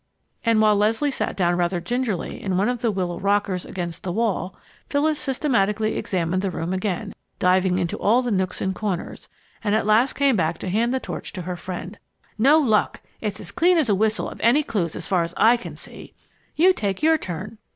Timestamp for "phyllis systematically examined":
4.89-6.41